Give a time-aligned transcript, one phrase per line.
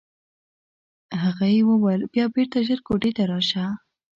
[1.23, 3.65] هغه یې وویل بیا بېرته ژر کوټې ته راشه.